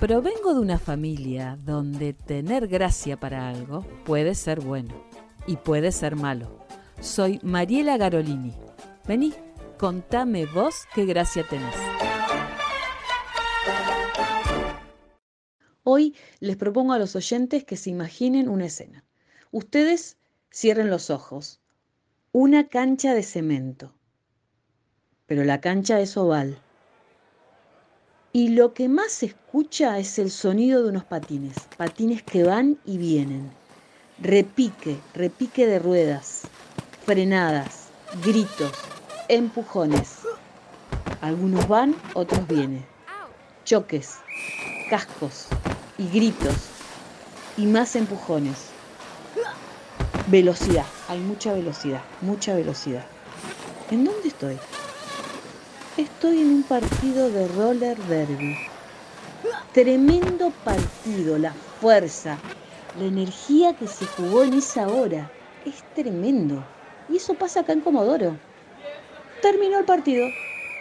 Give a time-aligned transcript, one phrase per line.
[0.00, 4.94] Provengo de una familia donde tener gracia para algo puede ser bueno
[5.46, 6.64] y puede ser malo.
[7.00, 8.54] Soy Mariela Garolini.
[9.06, 9.34] Vení,
[9.76, 11.74] contame vos qué gracia tenés.
[15.82, 19.04] Hoy les propongo a los oyentes que se imaginen una escena.
[19.50, 20.16] Ustedes
[20.50, 21.60] cierren los ojos.
[22.30, 23.97] Una cancha de cemento.
[25.28, 26.58] Pero la cancha es oval
[28.32, 32.78] y lo que más se escucha es el sonido de unos patines, patines que van
[32.84, 33.50] y vienen.
[34.20, 36.42] Repique, repique de ruedas,
[37.06, 37.88] frenadas,
[38.24, 38.72] gritos,
[39.28, 40.18] empujones.
[41.20, 42.84] Algunos van, otros vienen.
[43.64, 44.16] Choques,
[44.90, 45.46] cascos
[45.96, 46.68] y gritos
[47.56, 48.66] y más empujones.
[50.26, 53.06] Velocidad, hay mucha velocidad, mucha velocidad.
[53.90, 54.58] ¿En dónde estoy?
[55.98, 58.56] Estoy en un partido de roller derby.
[59.72, 62.38] Tremendo partido, la fuerza,
[63.00, 65.28] la energía que se jugó en esa hora.
[65.66, 66.62] Es tremendo.
[67.08, 68.36] Y eso pasa acá en Comodoro.
[69.42, 70.28] Terminó el partido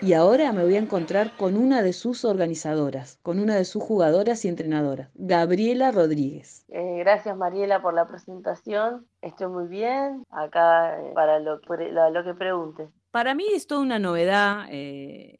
[0.01, 3.81] y ahora me voy a encontrar con una de sus organizadoras, con una de sus
[3.81, 6.63] jugadoras y entrenadoras, Gabriela Rodríguez.
[6.69, 9.07] Eh, gracias Mariela por la presentación.
[9.23, 12.87] Estoy muy bien acá eh, para lo, lo que pregunte.
[13.11, 15.39] Para mí es toda una novedad eh,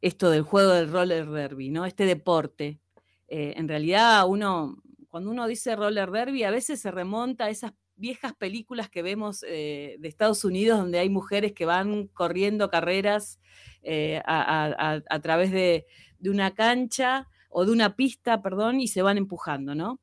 [0.00, 1.86] esto del juego del roller derby, ¿no?
[1.86, 2.80] Este deporte.
[3.26, 7.72] Eh, en realidad, uno, cuando uno dice roller derby, a veces se remonta a esas
[7.96, 13.40] viejas películas que vemos eh, de Estados Unidos donde hay mujeres que van corriendo carreras
[14.24, 15.86] a, través de,
[16.24, 20.00] una cancha o de una pista, perdón, y se van empujando, ¿no?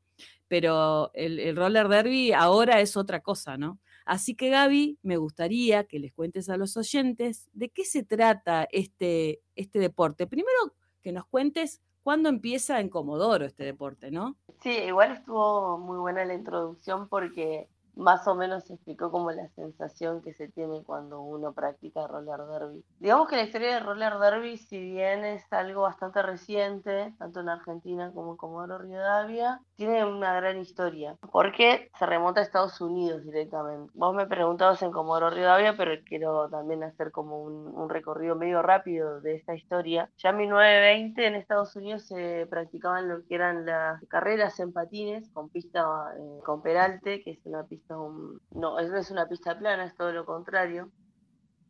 [0.48, 3.80] Pero el roller derby ahora es otra cosa, ¿no?
[4.12, 8.68] Así que Gaby, me gustaría que les cuentes a los oyentes de qué se trata
[8.70, 10.28] este, este deporte.
[10.28, 14.36] Primero que nos cuentes cuándo empieza en Comodoro este deporte, ¿no?
[14.62, 17.70] Sí, igual estuvo muy buena la introducción porque
[18.02, 22.84] más o menos explicó como la sensación que se tiene cuando uno practica roller derby.
[23.00, 27.50] Digamos que la historia de roller derby, si bien es algo bastante reciente, tanto en
[27.50, 33.24] Argentina como en Comodoro Rivadavia, tiene una gran historia, porque se remonta a Estados Unidos
[33.24, 33.92] directamente.
[33.96, 39.20] Vos me preguntabas en Comodoro Rivadavia, pero quiero también hacer como un, recorrido medio rápido
[39.22, 40.10] de esta historia.
[40.18, 45.30] Ya en 1920 en Estados Unidos se practicaban lo que eran las carreras en patines
[45.32, 45.84] con pista
[46.18, 50.12] eh, con peralte, que es una pista no, no es una pista plana, es todo
[50.12, 50.92] lo contrario.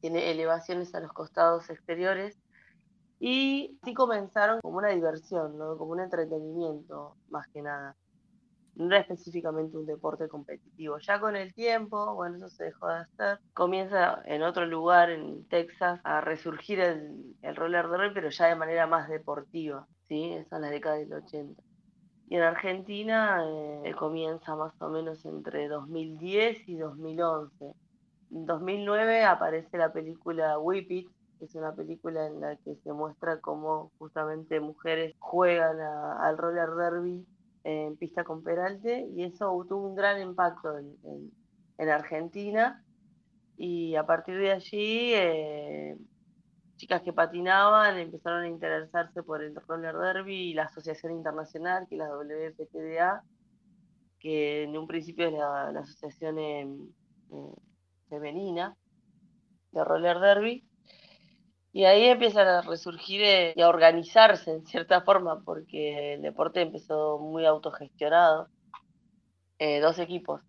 [0.01, 2.37] Tiene elevaciones a los costados exteriores.
[3.19, 7.95] Y sí comenzaron como una diversión, como un entretenimiento, más que nada.
[8.75, 10.97] No específicamente un deporte competitivo.
[10.99, 13.39] Ya con el tiempo, bueno, eso se dejó de hacer.
[13.53, 18.55] Comienza en otro lugar, en Texas, a resurgir el, el roller derby, pero ya de
[18.55, 19.87] manera más deportiva.
[20.07, 20.33] ¿sí?
[20.33, 21.61] Esa es la década del 80.
[22.31, 23.43] Y en Argentina
[23.83, 27.65] eh, comienza más o menos entre 2010 y 2011.
[28.31, 32.93] En 2009 aparece la película Whip It, que es una película en la que se
[32.93, 37.27] muestra cómo justamente mujeres juegan al roller derby
[37.65, 42.81] en pista con peralte y eso tuvo un gran impacto en, Argentina
[43.57, 45.97] y a partir de allí eh,
[46.81, 51.93] chicas que patinaban empezaron a interesarse por el roller derby y la Asociación Internacional, que
[51.93, 53.23] es la WPTDA,
[54.19, 56.89] que en un principio es la, asociación em,
[57.33, 57.53] eh,
[58.09, 58.75] femenina
[59.71, 60.65] de roller derby.
[61.71, 66.61] Y ahí empiezan a resurgir eh, y a organizarse en cierta forma, porque el deporte
[66.61, 68.47] empezó muy autogestionado.
[69.59, 70.41] Eh, dos equipos,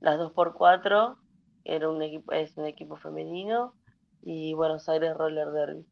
[0.00, 1.18] las dos por cuatro,
[1.64, 3.74] era un equipo, es un equipo femenino
[4.28, 5.86] y Buenos Aires Roller Derby.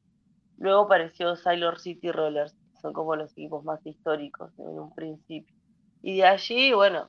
[0.59, 5.55] Luego apareció Sailor City Rollers, son como los equipos más históricos en un principio.
[6.03, 7.09] Y de allí, bueno,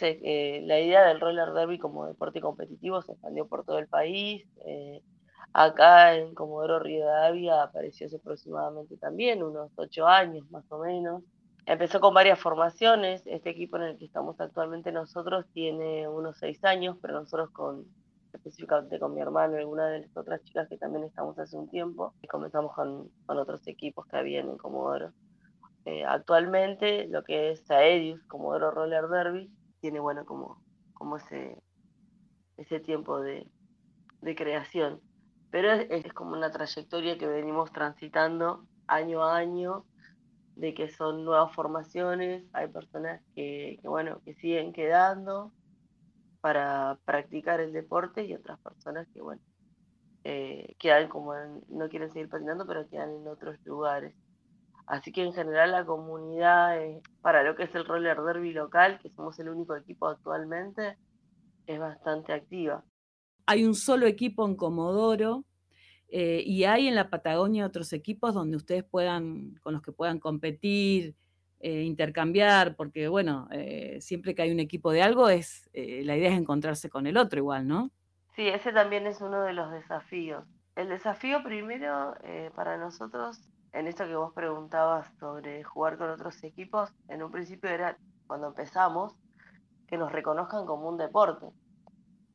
[0.00, 4.46] eh, la idea del roller derby como deporte competitivo se expandió por todo el país.
[4.64, 5.02] Eh,
[5.52, 11.22] acá en Comodoro Rivadavia apareció hace aproximadamente también unos ocho años más o menos.
[11.66, 13.22] Empezó con varias formaciones.
[13.26, 17.84] Este equipo en el que estamos actualmente nosotros tiene unos seis años, pero nosotros con
[18.32, 21.68] específicamente con mi hermano y alguna de las otras chicas que también estamos hace un
[21.68, 25.12] tiempo, y comenzamos con, otros equipos que habían en Comodoro.
[25.84, 29.50] Eh, actualmente lo que es Aedius, Comodoro Roller Derby,
[29.80, 30.62] tiene bueno como,
[30.94, 31.60] como ese,
[32.56, 33.46] ese tiempo de,
[34.36, 35.00] creación.
[35.50, 39.84] Pero es, como una trayectoria que venimos transitando año a año,
[40.54, 45.52] de que son nuevas formaciones, hay personas que, que bueno, que siguen quedando,
[46.42, 49.40] para practicar el deporte y otras personas que, bueno,
[50.24, 51.32] eh, quedan como
[51.68, 54.14] no quieren seguir patinando, pero quedan en otros lugares.
[54.86, 56.76] Así que en general la comunidad,
[57.22, 60.98] para lo que es el roller derby local, que somos el único equipo actualmente,
[61.66, 62.84] es bastante activa.
[63.46, 65.44] Hay un solo equipo en Comodoro
[66.08, 70.18] eh, y hay en la Patagonia otros equipos donde ustedes puedan, con los que puedan
[70.18, 71.14] competir,
[71.62, 73.48] eh, intercambiar, porque bueno,
[74.00, 77.38] siempre que hay un equipo de algo, es la idea es encontrarse con el otro
[77.38, 77.90] igual, ¿no?
[78.36, 80.44] Sí, ese también es uno de los desafíos.
[80.76, 82.14] El desafío primero
[82.54, 83.40] para nosotros
[83.72, 88.48] en esto que vos preguntabas sobre jugar con otros equipos, en un principio era cuando
[88.48, 89.14] empezamos
[89.86, 91.46] que nos reconozcan como un deporte.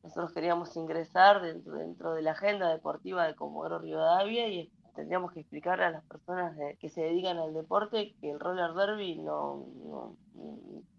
[0.02, 5.38] Nosotros queríamos ingresar dentro, dentro de la agenda deportiva de Comodoro Rivadavia y tendríamos que
[5.38, 10.16] explicarle a las personas que se dedican al deporte que el roller derby no, no,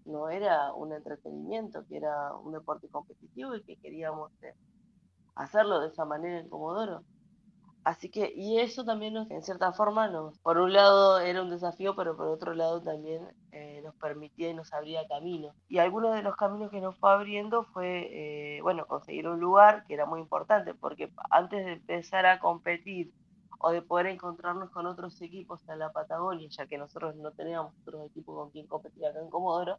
[0.06, 4.54] no, era un entretenimiento, que era un deporte competitivo y que queríamos eh,
[5.36, 7.04] hacerlo de esa manera en Comodoro.
[7.84, 11.50] Así que, y eso también nos, en cierta forma, nos, por un lado era un
[11.50, 15.54] desafío, pero por otro lado también eh, nos permitía y nos abría camino.
[15.68, 18.08] Y algunos de los caminos que nos fue abriendo fue,
[18.58, 23.12] eh, bueno, conseguir un lugar que era muy importante, porque antes de empezar a competir
[23.60, 27.74] o de poder encontrarnos con otros equipos en la Patagonia, ya que nosotros no teníamos
[27.82, 29.78] otros equipos con quien competir acá en Comodoro,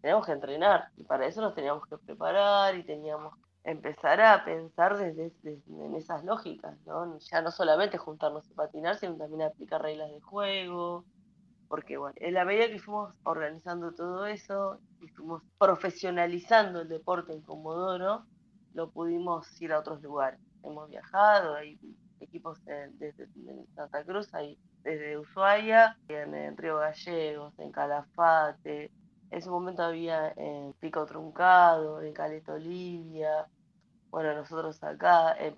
[0.00, 3.34] teníamos que entrenar y para eso nos teníamos que preparar y teníamos
[3.64, 7.18] empezar a pensar desde, en esas lógicas, ¿no?
[7.18, 11.04] Ya no solamente juntarnos y patinar, sino también aplicar reglas de juego,
[11.68, 17.32] porque bueno, en la medida que fuimos organizando todo eso y fuimos profesionalizando el deporte
[17.32, 18.26] en Comodoro,
[18.74, 20.40] lo pudimos ir a otros lugares.
[20.64, 21.78] Hemos viajado, hay
[22.22, 23.28] equipos desde
[23.74, 28.90] Santa Cruz, hay desde Ushuaia, en, en Río Gallegos, en Calafate,
[29.32, 33.48] en ese momento había en Pico Truncado, en Caleta Olivia,
[34.10, 35.56] bueno, nosotros acá en,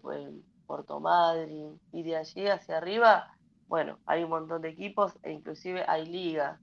[0.65, 5.85] Puerto Madryn, y de allí hacia arriba, bueno, hay un montón de equipos e inclusive
[5.89, 6.59] hay ligas.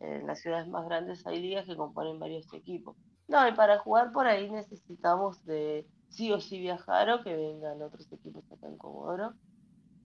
[0.00, 2.96] En las ciudades más grandes hay ligas que componen varios equipos.
[3.26, 8.12] No, y para jugar por ahí necesitamos de sí o sí viajar que vengan otros
[8.12, 9.34] equipos acá en Comodoro.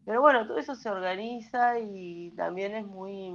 [0.06, 3.34] Pero bueno, todo eso se organiza y también es muy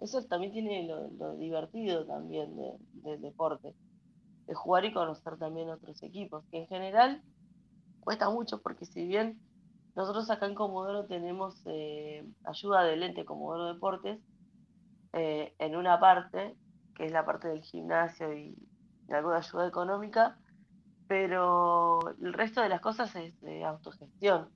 [0.00, 2.56] eso también tiene lo, divertido también
[2.92, 3.74] del deporte,
[4.46, 7.22] de jugar y conocer también otros equipos, que en general
[8.00, 9.38] cuesta mucho porque si bien
[9.94, 14.18] nosotros acá en Comodoro tenemos eh, ayuda del ente Comodoro Deportes,
[15.12, 16.56] eh, en una parte,
[16.94, 18.56] que es la parte del gimnasio y,
[19.06, 20.38] de alguna ayuda económica,
[21.10, 24.48] pero el resto de las cosas es de autogestión.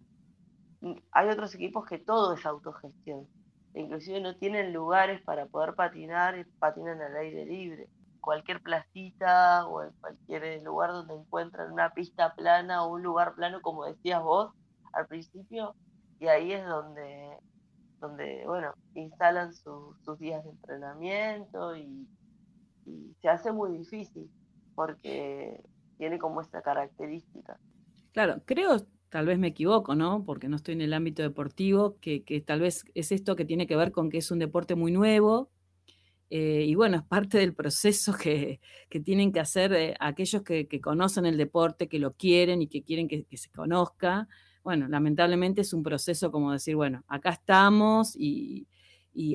[1.11, 3.27] Hay otros equipos que todo es autogestión
[3.75, 7.89] inclusive no tienen lugares para poder patinar, patinan al aire libre.
[8.21, 13.61] Cualquier placita o en cualquier lugar donde encuentran una pista plana o un lugar plano,
[13.61, 14.53] como decías vos
[14.93, 15.75] al principio,
[16.21, 17.37] y ahí es donde,
[17.99, 22.09] donde bueno, instalan sus días de entrenamiento y,
[22.87, 24.31] y se hace muy difícil
[24.77, 25.61] porque
[26.05, 27.59] tiene como esta característica.
[28.12, 28.77] Claro, creo
[29.09, 30.23] tal vez me equivoco, ¿no?
[30.27, 33.75] Porque no estoy en el ámbito deportivo, que, tal vez es esto que tiene que
[33.75, 35.51] ver con que es un deporte muy nuevo.
[36.29, 38.61] Eh, y bueno, es parte del proceso que,
[39.03, 43.09] tienen que hacer eh, aquellos que, conocen el deporte, que lo quieren y que quieren
[43.09, 44.29] que, se conozca.
[44.62, 48.69] Bueno, lamentablemente es un proceso como decir, bueno, acá estamos y,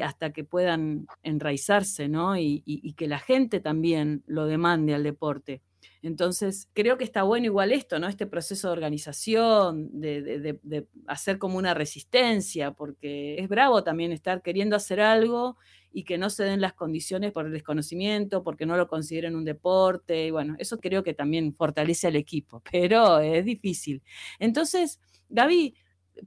[0.03, 2.37] hasta que puedan enraizarse, ¿no?
[2.37, 5.63] y que la gente también lo demande al deporte.
[6.01, 8.07] Entonces, creo que está bueno igual esto, ¿no?
[8.07, 14.77] Este proceso de organización, de, hacer como una resistencia, porque es bravo también estar queriendo
[14.77, 15.57] hacer algo
[15.91, 19.43] y que no se den las condiciones por el desconocimiento, porque no lo consideren un
[19.43, 20.27] deporte.
[20.27, 24.01] Y bueno, eso creo que también fortalece al equipo, pero es difícil.
[24.39, 25.75] Entonces, Gaby,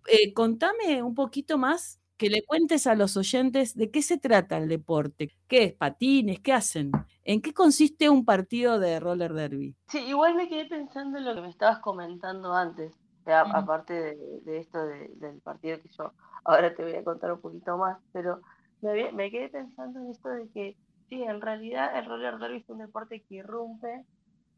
[0.09, 4.57] eh, contame un poquito más que le cuentes a los oyentes de qué se trata
[4.57, 6.93] el deporte, qué es, patines, qué hacen,
[7.25, 9.75] en qué consiste un partido de roller derby.
[9.89, 14.87] Sí, igual me quedé pensando en lo que me estabas comentando antes, aparte de, esto
[14.87, 16.13] del partido que yo
[16.45, 18.41] ahora te voy a contar un poquito más, pero
[18.83, 20.77] me, me quedé pensando en esto de que
[21.09, 24.05] sí, en realidad el roller derby es un deporte que irrumpe,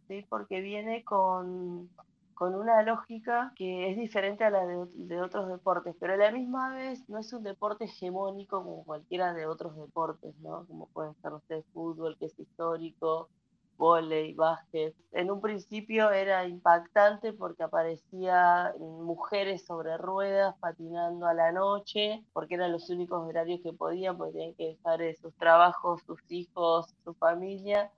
[0.07, 0.27] ¿sí?
[0.29, 1.89] porque viene con
[2.35, 6.75] con una lógica que es diferente a la de, otros deportes, pero a la misma
[6.75, 10.67] vez no es un deporte hegemónico como cualquiera de otros deportes, ¿no?
[10.67, 13.29] Como pueden ser ustedes fútbol, que es histórico,
[13.77, 14.95] volei, básquet.
[15.13, 22.55] En un principio era impactante porque aparecía mujeres sobre ruedas patinando a la noche, porque
[22.55, 27.15] eran los únicos horarios que podían, porque tenían que dejar sus trabajos, sus hijos, su
[27.15, 27.91] familia,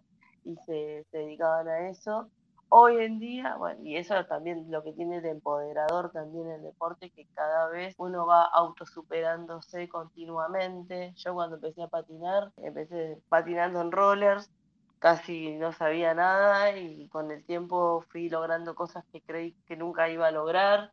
[0.44, 2.30] y se, se dedicaban a eso
[2.68, 7.10] hoy en día, bueno, y eso también lo que tiene de empoderador también el deporte,
[7.10, 11.12] que cada vez uno va autosuperándose continuamente.
[11.16, 14.50] Yo cuando empecé a patinar, empecé patinando en rollers,
[14.98, 20.08] casi no sabía nada y con el tiempo fui logrando cosas que creí que nunca
[20.08, 20.92] iba a lograr,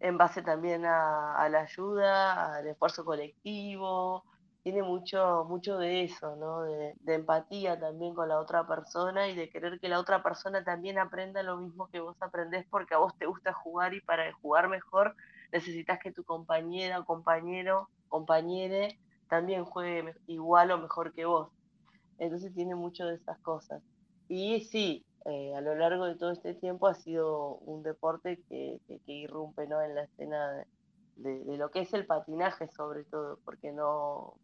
[0.00, 4.24] en base también a, la ayuda, al esfuerzo colectivo,
[4.62, 6.62] tiene mucho, mucho de eso, ¿no?
[6.62, 10.98] De, empatía también con la otra persona y de querer que la otra persona también
[10.98, 14.68] aprenda lo mismo que vos aprendés porque a vos te gusta jugar y para jugar
[14.68, 15.16] mejor
[15.52, 18.98] necesitas que tu compañera o compañero, compañere
[19.28, 21.50] también juegue igual o mejor que vos.
[22.18, 23.82] Entonces tiene mucho de esas cosas.
[24.28, 28.80] Y sí, eh, a lo largo de todo este tiempo ha sido un deporte que,
[29.06, 29.80] irrumpe ¿no?
[29.82, 30.66] en la escena
[31.16, 34.34] de, lo que es el patinaje sobre todo, porque no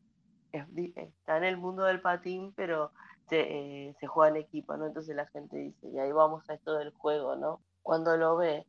[0.96, 2.92] está en el mundo del patín, pero
[3.28, 4.86] se, eh, se juega en equipo, ¿no?
[4.86, 7.60] Entonces la gente dice, y ahí vamos a esto del juego, ¿no?
[7.82, 8.66] Cuando lo ve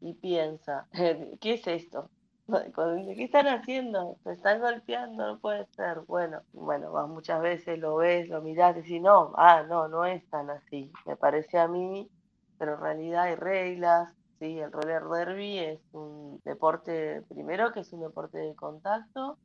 [0.00, 0.88] y piensa,
[1.40, 2.10] ¿qué es esto?
[3.16, 4.18] ¿Qué están haciendo?
[4.24, 5.26] ¿Se están golpeando?
[5.26, 6.00] No puede ser.
[6.06, 10.50] Bueno, bueno, muchas veces lo ves, lo mirás decís, no, ah, no, no es tan
[10.50, 10.90] así.
[11.06, 12.10] Me parece a mí,
[12.58, 14.12] pero en realidad hay reglas.
[14.38, 19.38] Sí, el roller derby es un deporte, primero que es un deporte de contacto,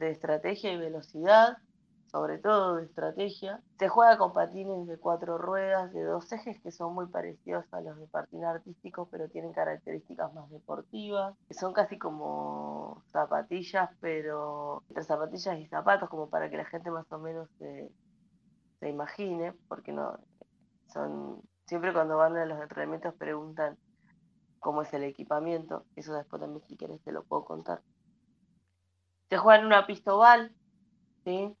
[0.00, 1.58] de estrategia y velocidad,
[2.06, 3.62] sobre todo de estrategia.
[3.78, 7.80] Se juega con patines de cuatro ruedas, de dos ejes, que son muy parecidos a
[7.80, 11.36] los de patín artístico, pero tienen características más deportivas.
[11.50, 17.10] Son casi como zapatillas, pero entre zapatillas y zapatos, como para que la gente más
[17.12, 17.92] o menos se,
[18.80, 20.18] se imagine, porque no
[20.92, 23.78] son siempre cuando van a los entrenamientos preguntan
[24.58, 25.84] cómo es el equipamiento.
[25.94, 27.82] Eso después también si quieres te lo puedo contar.
[29.30, 30.52] Se juega en una pista oval,
[31.24, 31.56] ¿sí?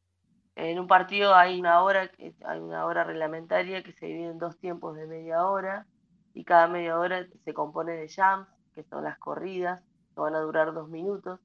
[0.56, 2.10] En un partido hay una hora,
[2.44, 5.86] hay una hora reglamentaria que se divide en dos tiempos de media hora
[6.34, 9.82] y cada media hora se compone de jumps, que son las corridas,
[10.14, 11.40] que van a durar dos minutos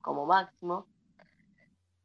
[0.00, 0.88] como máximo.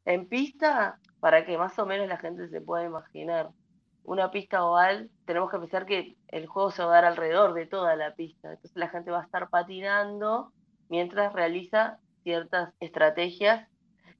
[0.04, 3.50] En pista, para que más o menos la gente se pueda imaginar,
[4.04, 7.66] una pista oval, tenemos que pensar que el juego se va a dar alrededor de
[7.66, 8.52] toda la pista.
[8.52, 10.52] Entonces la gente va a estar patinando
[10.88, 13.68] mientras realiza ciertas estrategias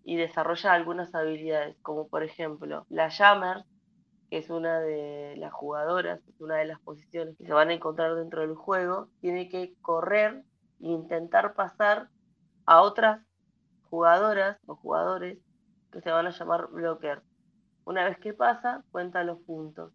[0.05, 3.65] y desarrolla algunas habilidades, como por ejemplo la Jammer,
[4.31, 7.75] que es una de las jugadoras, es una de las posiciones que se van a
[7.75, 10.45] encontrar dentro del juego, tiene que correr
[10.81, 12.09] e intentar pasar
[12.65, 13.27] a otras
[13.91, 15.41] jugadoras o jugadores
[15.91, 17.25] que se van a llamar blockers.
[17.85, 19.93] Una vez que pasa, cuenta los puntos.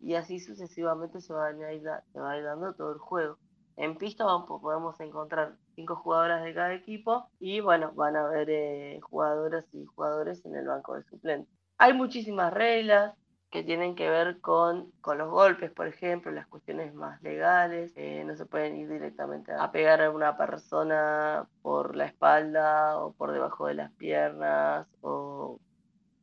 [0.00, 3.38] Y así sucesivamente se va a se va a ir dando todo el juego.
[3.76, 9.00] En pista podemos encontrar cinco jugadoras de cada equipo y bueno, van a haber eh,
[9.02, 11.52] jugadoras y jugadores en el banco de suplentes.
[11.78, 13.14] Hay muchísimas reglas
[13.54, 17.92] que tienen que ver con, con los golpes, por ejemplo, las cuestiones más legales.
[17.94, 23.12] Eh, no se pueden ir directamente a pegar a una persona por la espalda o
[23.12, 25.60] por debajo de las piernas o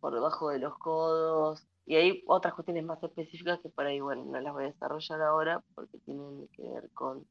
[0.01, 1.65] por debajo de los codos.
[1.85, 5.21] Y hay otras cuestiones más específicas que por ahí, bueno, no las voy a desarrollar
[5.21, 7.25] ahora porque tienen que ver con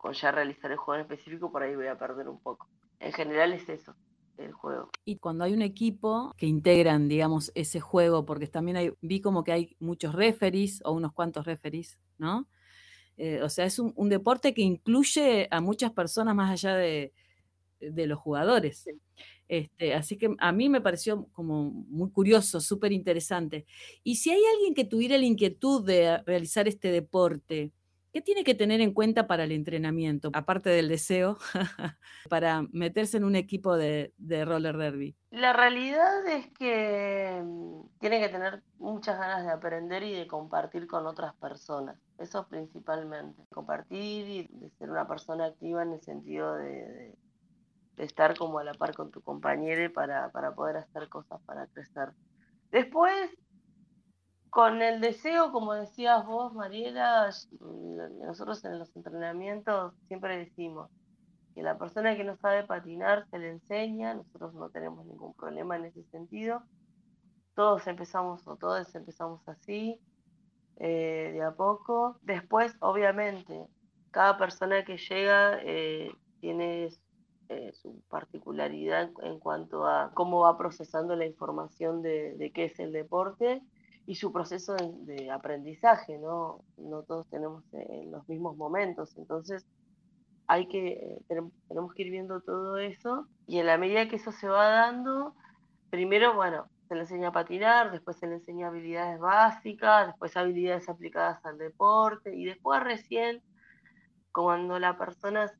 [0.00, 2.68] con ya realizar el juego en específico, por ahí voy a perder un poco.
[3.00, 3.94] En general es eso,
[4.38, 4.90] el juego.
[5.04, 9.44] Y cuando hay un equipo que integran, digamos, ese juego, porque también hay, vi como
[9.44, 12.48] que hay muchos referees o unos cuantos referees, ¿no?
[13.18, 17.12] Eh, o sea, es un, deporte que incluye a muchas personas más allá de,
[17.80, 18.86] los jugadores.
[19.48, 23.66] Este, así que a mí me pareció como muy curioso, súper interesante.
[24.02, 27.72] Y si hay alguien que tuviera la inquietud de realizar este deporte,
[28.12, 31.38] ¿Qué tiene que tener en cuenta para el entrenamiento, aparte del deseo,
[32.28, 34.12] para meterse en un equipo de,
[34.44, 35.16] roller derby?
[35.30, 40.88] La realidad es que mm, tiene que tener muchas ganas de aprender y de compartir
[40.88, 41.96] con otras personas.
[42.18, 43.44] Eso principalmente.
[43.50, 47.14] Compartir y de ser una persona activa en el sentido de,
[47.96, 52.08] estar como a la par con tu compañero para, para poder hacer cosas para crecer.
[52.72, 53.30] Después
[54.50, 57.30] con el deseo, como decías vos, Mariela,
[58.26, 60.90] nosotros en los entrenamientos siempre decimos
[61.54, 65.76] que la persona que no sabe patinar se le enseña, nosotros no tenemos ningún problema
[65.76, 66.62] en ese sentido.
[67.54, 70.00] Todos empezamos, o todos empezamos así,
[70.76, 72.18] eh, de a poco.
[72.22, 73.66] Después, obviamente,
[74.10, 76.88] cada persona que llega eh, tiene
[77.48, 82.78] eh, su particularidad en cuanto a cómo va procesando la información de, de qué es
[82.80, 83.62] el deporte
[84.06, 86.64] y su proceso de, aprendizaje, ¿no?
[86.76, 89.66] No todos tenemos eh, los mismos momentos, entonces
[90.46, 91.22] hay que, eh,
[91.68, 95.34] tenemos que ir viendo todo eso y en la medida que eso se va dando,
[95.90, 100.88] primero, bueno, se le enseña a patinar, después se le enseña habilidades básicas, después habilidades
[100.88, 103.42] aplicadas al deporte y después recién
[104.32, 105.52] cuando la persona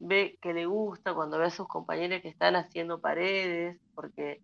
[0.00, 4.40] ve que le gusta, cuando ve a sus compañeros que están haciendo paredes, porque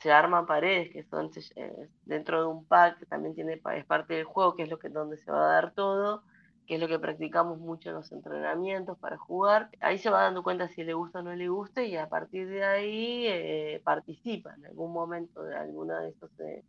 [0.00, 4.24] se arman paredes que son eh, dentro de un pack también tiene es parte del
[4.24, 6.22] juego, que es lo que donde se va a dar todo,
[6.66, 9.70] que es lo que practicamos mucho en los entrenamientos para jugar.
[9.80, 12.48] Ahí se va dando cuenta si le gusta o no le gusta y a partir
[12.48, 16.64] de ahí eh, participa en algún momento de alguno de esos eh,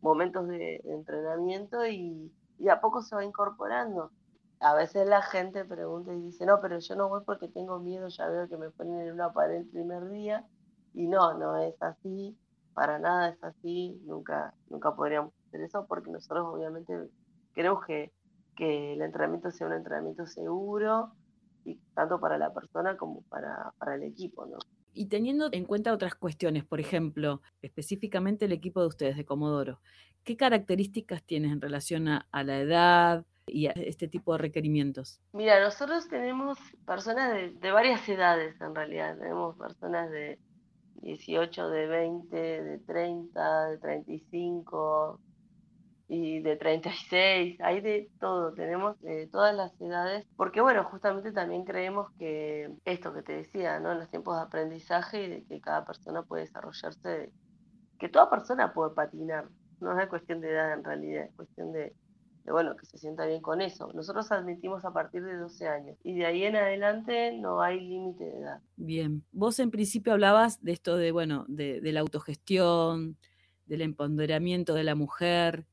[0.00, 4.12] momentos de, entrenamiento y, y a poco se va incorporando
[4.60, 8.08] a veces la gente pregunta y dice, no, pero yo no voy porque tengo miedo,
[8.08, 10.46] ya veo que me ponen en una pared el primer día.
[10.94, 12.38] Y no, no es así,
[12.76, 16.92] para nada es así, nunca, nunca podríamos hacer eso porque nosotros obviamente
[17.54, 18.12] queremos que,
[18.54, 21.10] que el entrenamiento sea un entrenamiento seguro,
[21.64, 24.58] y tanto para la persona como para, para el equipo, ¿no?
[24.92, 29.80] Y teniendo en cuenta otras cuestiones, por ejemplo, específicamente el equipo de ustedes de Comodoro,
[30.22, 35.20] ¿qué características tienes en relación a, a la edad, y a este tipo de requerimientos?
[35.32, 39.16] Mira, nosotros tenemos personas de, varias edades en realidad.
[39.18, 40.38] Tenemos personas de
[41.02, 45.20] 18, de 20, de 30, de 35
[46.08, 47.60] y de 36.
[47.60, 50.26] Hay de todo, tenemos de todas las edades.
[50.36, 53.92] Porque bueno, justamente también creemos que esto que te decía, ¿no?
[53.92, 57.32] En los tiempos de aprendizaje y de que cada persona puede desarrollarse,
[57.98, 59.48] que toda persona puede patinar.
[59.80, 61.94] No es cuestión de edad en realidad, es cuestión de,
[62.52, 63.90] bueno, que se sienta bien con eso.
[63.92, 68.24] Nosotros admitimos a partir de 12 años y de ahí en adelante no hay límite
[68.24, 68.60] de edad.
[68.76, 73.16] Bien, vos en principio hablabas de esto de, bueno, de, la autogestión,
[73.66, 75.66] del empoderamiento de la mujer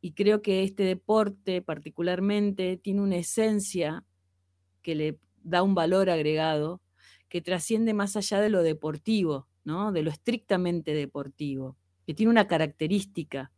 [0.00, 4.04] y creo que este deporte particularmente tiene una esencia
[4.82, 6.82] que le da un valor agregado
[7.28, 9.92] que trasciende más allá de lo deportivo, ¿no?
[9.92, 13.52] de lo estrictamente deportivo, que tiene una característica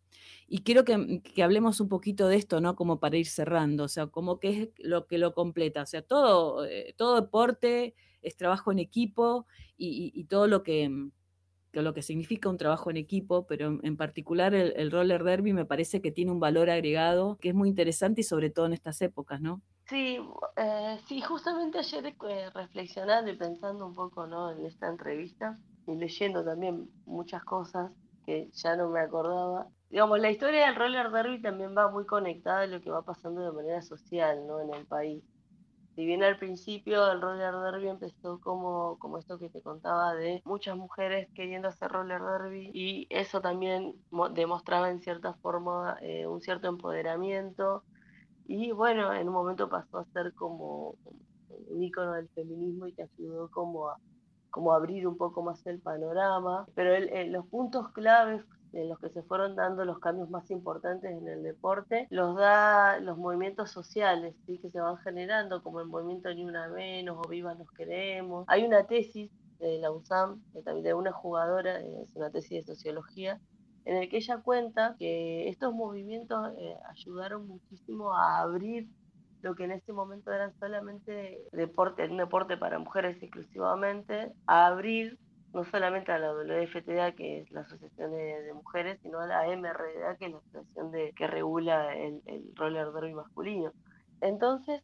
[0.46, 2.76] y quiero mm, que, hablemos un poquito de esto, ¿no?
[2.76, 6.02] Como para ir cerrando, o sea, como que es lo que lo completa, o sea,
[6.02, 9.46] todo, eh, todo deporte es trabajo en equipo
[9.76, 11.10] y, todo lo que, mm,
[11.72, 16.02] lo que significa un trabajo en equipo, pero en, particular el, roller derby me parece
[16.02, 19.40] que tiene un valor agregado que es muy interesante y sobre todo en estas épocas,
[19.40, 19.62] ¿no?
[19.88, 20.20] Sí,
[20.56, 24.52] eh, sí, justamente ayer eh, reflexionando y pensando un poco ¿no?
[24.52, 27.90] en esta entrevista y leyendo también muchas cosas
[28.24, 32.62] que ya no me acordaba, digamos, la historia del roller derby también va muy conectada
[32.62, 34.60] a lo que va pasando de manera social, ¿no?
[34.60, 35.22] En el país.
[35.96, 40.40] Si bien al principio el roller derby empezó como, como esto que te contaba de
[40.44, 43.94] muchas mujeres queriendo hacer roller derby y eso también
[44.32, 47.84] demostraba en cierta forma eh, un cierto empoderamiento
[48.46, 50.96] y bueno, en un momento pasó a ser como
[51.48, 53.98] un icono del feminismo y que ayudó como a,
[54.50, 59.22] como abrir un poco más el panorama, pero los puntos claves en los que se
[59.22, 64.58] fueron dando los cambios más importantes en el deporte, los da los movimientos sociales ¿sí?
[64.58, 68.44] que se van generando, como el movimiento Ni Una Menos o Viva Nos Queremos.
[68.48, 70.42] Hay una tesis de la USAM,
[70.82, 73.40] de una jugadora, eh, es una tesis de sociología,
[73.84, 78.88] en el que ella cuenta que estos movimientos eh, ayudaron muchísimo a abrir
[79.42, 85.18] lo que en ese momento era solamente deporte, un deporte para mujeres exclusivamente, a abrir
[85.52, 90.16] no solamente a la WFTA, que es la Asociación de, Mujeres, sino a la MRDA,
[90.16, 92.22] que es la asociación de, que regula el,
[92.54, 93.72] roller derby masculino.
[94.20, 94.82] Entonces,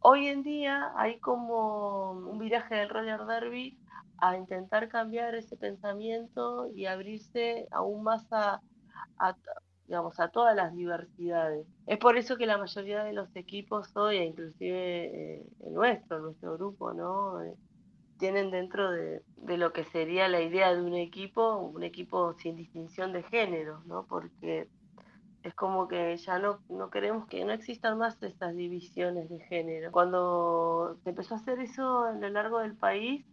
[0.00, 3.78] hoy en día hay como un viraje del roller derby
[4.18, 8.60] a intentar cambiar ese pensamiento y abrirse aún más a,
[9.86, 11.66] digamos, a todas las diversidades.
[11.86, 16.54] Es por eso que la mayoría de los equipos hoy, inclusive eh, el nuestro, nuestro
[16.54, 17.40] grupo, ¿no?
[18.18, 19.22] Tienen dentro de,
[19.56, 24.06] lo que sería la idea de un equipo, un equipo sin distinción de género, ¿no?
[24.06, 24.68] Porque
[25.42, 29.92] es como que ya no, no queremos que no existan más estas divisiones de género.
[29.92, 33.24] Cuando se empezó a hacer eso a lo largo del país,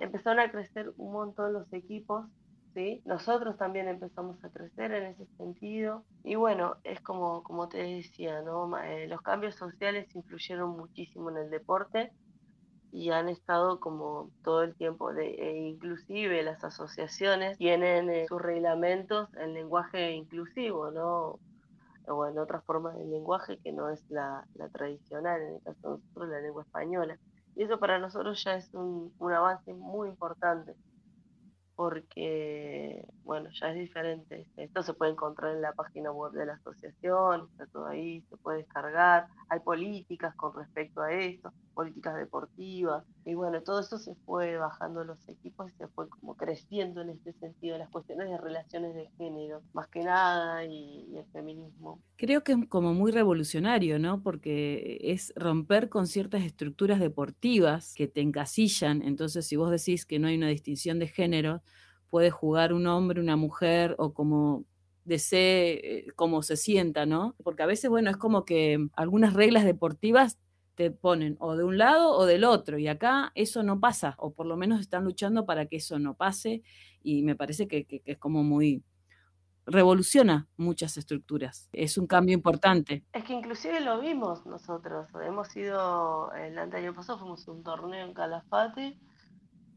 [0.00, 2.26] empezaron a crecer un montón los equipos,
[2.74, 3.00] ¿sí?
[3.04, 6.04] Nosotros también empezamos a crecer en ese sentido.
[6.24, 8.76] Y bueno, es como, como te decía, ¿no?
[8.78, 12.12] Eh, los cambios sociales influyeron muchísimo en el deporte
[12.92, 18.40] y han estado como todo el tiempo, de, e inclusive las asociaciones tienen eh, sus
[18.40, 21.40] reglamentos en lenguaje inclusivo, ¿no?
[22.06, 25.78] O en otra forma de lenguaje que no es la, la, tradicional, en el caso
[25.80, 27.18] de nosotros la lengua española.
[27.56, 30.74] Y eso para nosotros ya es un, un avance muy importante
[31.74, 34.46] porque, bueno, ya es diferente.
[34.56, 38.36] Esto se puede encontrar en la página web de la asociación, está todo ahí, se
[38.36, 39.28] puede descargar.
[39.48, 43.04] Hay políticas con respecto a esto, políticas deportivas.
[43.24, 47.10] Y bueno, todo eso se fue bajando los equipos y se fue como creciendo en
[47.10, 52.00] este sentido, las cuestiones de relaciones de género, más que nada, y, el feminismo.
[52.16, 54.22] Creo que es como muy revolucionario, ¿no?
[54.22, 59.02] Porque es romper con ciertas estructuras deportivas que te encasillan.
[59.02, 61.62] Entonces, si vos decís que no hay una distinción de género,
[62.10, 64.64] puede jugar un hombre, una mujer o como
[65.04, 67.34] desee, eh, como se sienta, ¿no?
[67.42, 70.38] Porque a veces, bueno, es como que algunas reglas deportivas
[70.74, 74.32] te ponen o de un lado o del otro, y acá eso no pasa, o
[74.32, 76.62] por lo menos están luchando para que eso no pase,
[77.02, 78.82] y me parece que, es como muy,
[79.66, 81.68] revoluciona muchas estructuras.
[81.72, 83.04] Es un cambio importante.
[83.12, 85.08] Es que inclusive lo vimos nosotros.
[85.24, 88.98] Hemos ido, el año pasado fuimos a un torneo en Calafate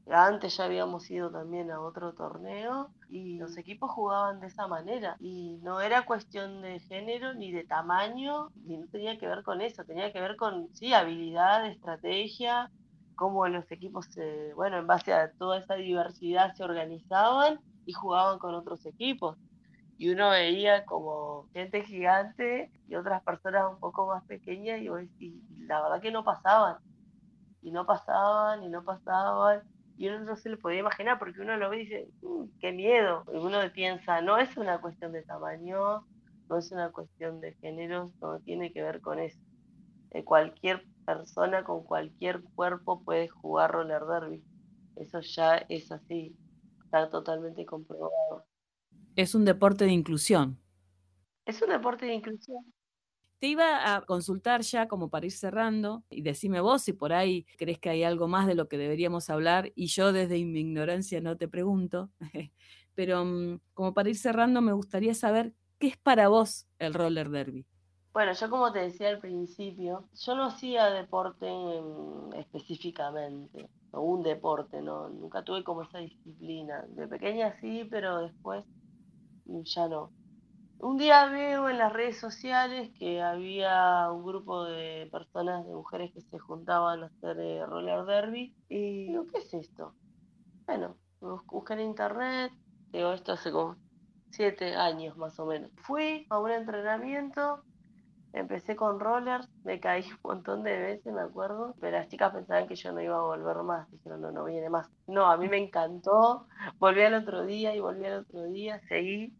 [0.07, 5.17] antes ya habíamos ido también a otro torneo y los equipos jugaban de esa manera
[5.19, 9.61] y no era cuestión de género ni de tamaño, ni no tenía que ver con
[9.61, 12.71] eso, tenía que ver con, sí, habilidad, estrategia,
[13.15, 14.07] cómo los equipos,
[14.55, 19.37] bueno, en base a toda esa diversidad se organizaban y jugaban con otros equipos.
[19.97, 24.89] Y uno veía como gente gigante y otras personas un poco más pequeñas y,
[25.19, 26.77] y la verdad que no pasaban.
[27.61, 29.63] Y no pasaban y no pasaban
[29.97, 32.71] y uno no se lo podía imaginar porque uno lo ve y dice, mm, qué
[32.71, 33.23] miedo.
[33.33, 36.05] Y uno piensa, no es una cuestión de tamaño,
[36.49, 39.39] no es una cuestión de género, no tiene que ver con eso.
[40.11, 44.43] Eh, cualquier persona con cualquier cuerpo puede jugar roller derby.
[44.95, 46.35] Eso ya es así,
[46.83, 48.45] está totalmente comprobado.
[49.15, 50.59] Es un deporte de inclusión.
[51.45, 52.65] Es un deporte de inclusión.
[53.45, 57.45] Te iba a consultar ya como para ir cerrando y decime vos si por ahí
[57.59, 61.21] crees que hay algo más de lo que deberíamos hablar y yo desde mi ignorancia
[61.21, 62.09] no te pregunto,
[62.95, 67.29] pero mm, como para ir cerrando me gustaría saber qué es para vos el roller
[67.29, 67.67] derby.
[68.11, 71.47] Bueno, yo como te decía al principio, yo no hacía deporte
[72.37, 76.83] específicamente, o un deporte, no, nunca tuve como esa disciplina.
[76.87, 78.65] De pequeña sí, pero después
[79.45, 80.09] ya no.
[80.79, 86.11] Un día veo en las redes sociales que había un grupo de personas, de mujeres
[86.13, 88.53] que se juntaban a hacer eh, roller derby.
[88.69, 89.93] Y digo, ¿qué es esto?
[90.65, 92.51] Bueno, busqué en internet,
[92.91, 93.77] digo, esto hace como
[94.31, 95.71] siete años más o menos.
[95.77, 97.63] Fui a un entrenamiento,
[98.33, 102.67] empecé con rollers, me caí un montón de veces, me acuerdo, pero las chicas pensaban
[102.67, 104.89] que yo no iba a volver más, dijeron, no, no viene más.
[105.07, 106.47] No, a mí me encantó,
[106.79, 109.33] volví al otro día y volví al otro día, seguí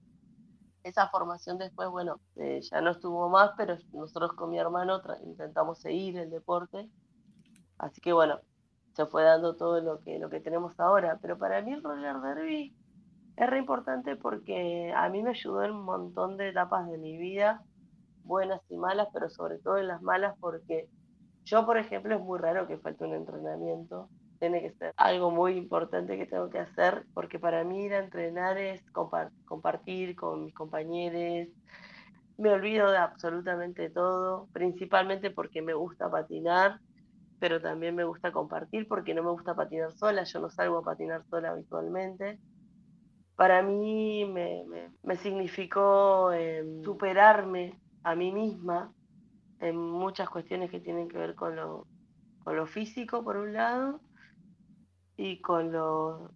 [0.85, 5.79] esa formación después, bueno, eh, ya no estuvo más, pero nosotros con mi hermano intentamos
[5.79, 6.87] seguir el deporte.
[7.79, 8.39] Así que bueno,
[8.93, 11.17] se fue dando todo lo que, lo que tenemos ahora.
[11.23, 12.75] Pero para mí el roller derby
[13.35, 17.17] es re importante porque a mí me ayudó en un montón de etapas de mi
[17.17, 17.63] vida,
[18.23, 20.87] buenas y malas, pero sobre todo en las malas porque
[21.45, 24.07] yo, por ejemplo, es muy raro que falte un entrenamiento
[24.39, 27.99] tiene que ser algo muy importante que tengo que hacer, porque para mí ir a
[27.99, 28.83] entrenar es
[29.45, 31.49] compartir con mis compañeros.
[32.37, 36.79] Me olvido de absolutamente todo, principalmente porque me gusta patinar,
[37.39, 40.83] pero también me gusta compartir porque no me gusta patinar sola, yo no salgo a
[40.83, 42.39] patinar sola habitualmente.
[43.35, 48.93] Para mí me, significó em, superarme a mí misma
[49.59, 51.87] en muchas cuestiones que tienen que ver con lo,
[52.43, 54.01] con lo físico, por un lado,
[55.17, 56.31] y con lo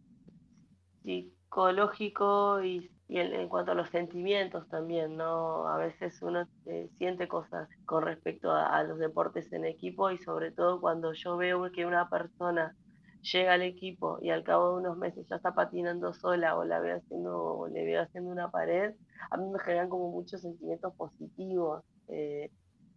[1.03, 5.67] psicológico y, en, cuanto a los sentimientos también, ¿no?
[5.67, 10.51] A veces uno eh, siente cosas con respecto a, los deportes en equipo y sobre
[10.51, 12.75] todo cuando yo veo que una persona
[13.21, 16.79] llega al equipo y al cabo de unos meses ya está patinando sola o la
[16.79, 18.93] veo haciendo, le veo haciendo una pared,
[19.31, 21.83] a mí me generan como muchos sentimientos positivos.
[22.07, 22.51] Eh,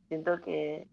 [0.08, 0.88] siento que,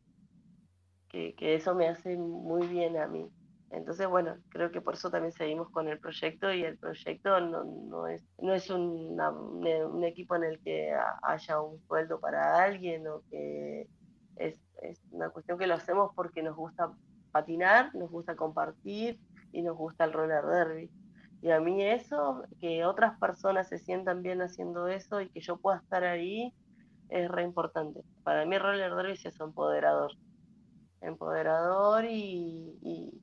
[1.10, 3.30] que eso me hace muy bien a mí.
[3.72, 7.64] Entonces, bueno, creo que por eso también seguimos con el proyecto y el proyecto no,
[7.64, 13.22] no es, no es un equipo en el que haya un sueldo para alguien o
[13.30, 13.88] que
[14.38, 16.92] es, es una cuestión que lo hacemos porque nos gusta
[17.32, 19.20] patinar, nos gusta compartir
[19.52, 20.92] y nos gusta el roller derby.
[21.42, 25.58] Y a mí eso, que otras personas se sientan bien haciendo eso y que yo
[25.58, 26.54] pueda estar ahí,
[27.10, 28.02] es re importante.
[28.24, 30.12] Para mí roller derby es empoderador.
[31.02, 33.14] Empoderador y y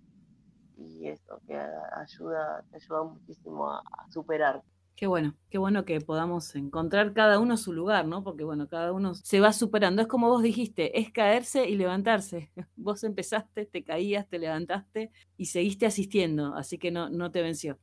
[0.76, 4.62] eso, que ayuda, te ayuda muchísimo a, superar.
[4.94, 8.24] Qué bueno, qué bueno que podamos encontrar cada uno su lugar, ¿no?
[8.24, 10.00] Porque bueno, cada uno se va superando.
[10.00, 12.50] Es como vos dijiste, es caerse y levantarse.
[12.76, 17.78] Vos empezaste, te caías, te levantaste y seguiste asistiendo, así que no, no te venció.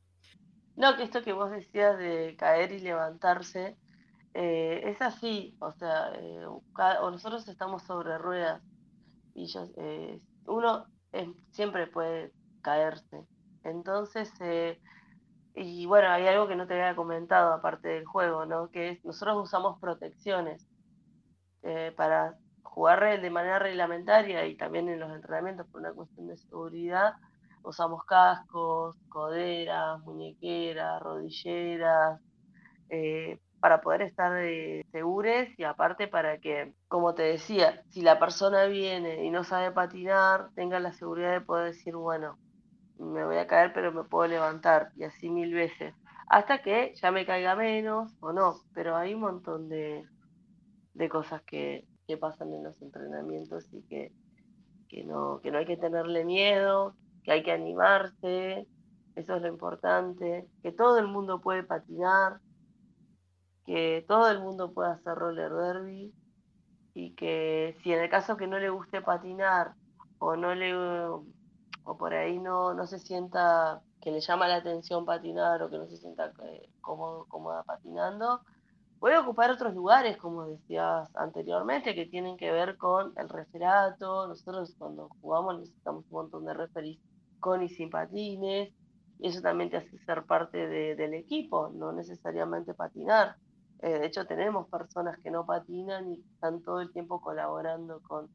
[0.76, 3.76] No, que esto que vos decías de caer y levantarse,
[4.34, 6.44] eh, es así, o sea, eh,
[7.00, 8.60] nosotros estamos sobre ruedas
[9.34, 10.86] y yo, eh, uno
[11.52, 12.32] siempre puede
[12.64, 13.24] caerse.
[13.62, 14.80] Entonces, eh,
[15.54, 18.70] y bueno, hay algo que no te había comentado aparte del juego, ¿no?
[18.70, 20.66] Que es, nosotros usamos protecciones
[21.62, 26.36] eh, para jugar de manera reglamentaria y también en los entrenamientos por una cuestión de
[26.36, 27.14] seguridad.
[27.62, 32.20] Usamos cascos, coderas, muñequeras, rodilleras,
[32.90, 38.18] eh, para poder estar eh, seguros y aparte para que, como te decía, si la
[38.18, 42.38] persona viene y no sabe patinar, tenga la seguridad de poder decir, bueno,
[42.98, 45.94] me voy a caer pero me puedo levantar y así mil veces,
[46.28, 50.04] hasta que ya me caiga menos o no, pero hay un montón de,
[50.94, 54.12] de cosas que, que pasan en los entrenamientos y que,
[54.88, 58.66] que, no, que no hay que tenerle miedo, que hay que animarse,
[59.16, 62.40] eso es lo importante, que todo el mundo puede patinar,
[63.64, 66.12] que todo el mundo puede hacer roller derby
[66.94, 69.74] y que si en el caso que no le guste patinar
[70.18, 70.74] o no le
[71.84, 75.78] o por ahí no, no se sienta que le llama la atención patinar o que
[75.78, 78.42] no se sienta eh, cómodo, cómoda patinando,
[78.98, 84.26] puede ocupar otros lugares, como decías anteriormente, que tienen que ver con el referato.
[84.26, 86.98] Nosotros cuando jugamos necesitamos un montón de referís
[87.38, 88.72] con y sin patines,
[89.18, 90.66] y eso también te hace ser parte
[90.96, 93.36] del equipo, no necesariamente patinar.
[93.80, 98.30] Eh, de hecho, tenemos personas que no patinan y están todo el tiempo colaborando con,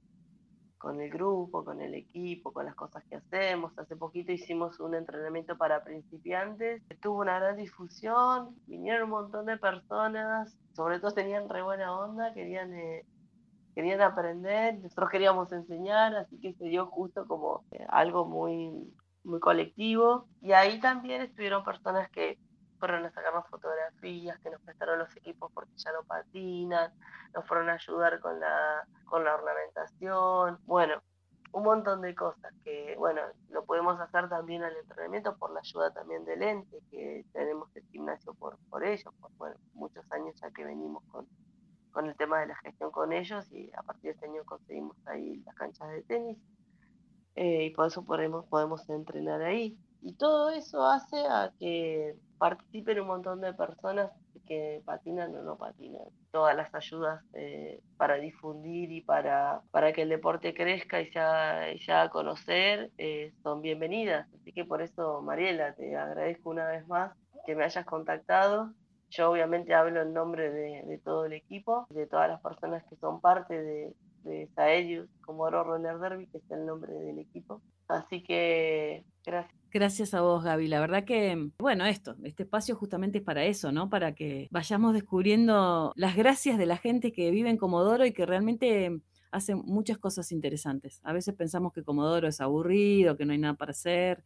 [0.80, 3.78] con el grupo, con el equipo, con las cosas que hacemos.
[3.78, 9.58] Hace poquito hicimos un entrenamiento para principiantes, tuvo una gran difusión, vinieron un montón de
[9.58, 13.06] personas, sobre todo tenían re buena onda, querían, eh,
[13.76, 18.72] querían aprender, nosotros queríamos enseñar, así que se dio justo como eh, algo muy,
[19.26, 20.28] muy colectivo.
[20.42, 22.40] Y ahí también estuvieron personas que
[22.80, 26.92] fueron a sacarnos fotografías, que nos prestaron los equipos porque ya no patinan,
[27.34, 31.02] nos fueron a ayudar con la, con la ornamentación, bueno,
[31.52, 35.92] un montón de cosas que, bueno, lo podemos hacer también al entrenamiento por la ayuda
[35.92, 40.52] también del ente, que tenemos el gimnasio por, por ellos, por bueno, muchos años ya
[40.52, 41.28] que venimos con,
[41.92, 44.96] con el tema de la gestión con ellos y a partir de este año conseguimos
[45.08, 46.38] ahí las canchas de tenis
[47.36, 49.78] eh, y por eso podemos, podemos entrenar ahí.
[50.02, 54.12] Y todo eso hace a que participen un montón de personas
[54.48, 56.02] que patinan o no patinan.
[56.32, 61.20] Todas las ayudas eh, para difundir y para, para que el deporte crezca y se
[61.20, 64.28] haga, a conocer eh, son bienvenidas.
[64.34, 68.74] Así que por eso, Mariela, te agradezco una vez más que me hayas contactado.
[69.12, 73.22] Yo obviamente hablo en nombre de, todo el equipo, de todas las personas que son
[73.22, 77.62] parte de, de Saelius como Oro Roller Derby, que es el nombre del equipo.
[77.88, 79.59] Así que gracias.
[79.72, 80.68] Gracias a vos, Gaby.
[80.68, 83.90] La verdad que, bueno, esto, este espacio justamente es para eso, ¿no?
[83.90, 88.26] Para que vayamos descubriendo las gracias de la gente que vive en Comodoro y que
[88.26, 89.00] realmente
[89.32, 91.02] hace muchas cosas interesantes.
[91.04, 94.24] A veces pensamos que Comodoro es aburrido, que no hay nada para hacer,